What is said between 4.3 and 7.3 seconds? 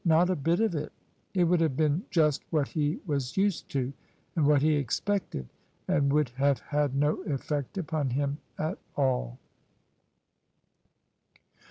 and what he expected, and would have had no